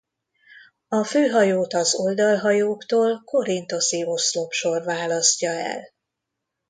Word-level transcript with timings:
A 0.87 1.03
főhajót 1.03 1.73
az 1.73 1.93
oldalhajóktól 1.95 3.21
korinthoszi 3.25 4.03
oszlopsor 4.05 4.83
választja 4.83 5.49
el. 5.51 5.89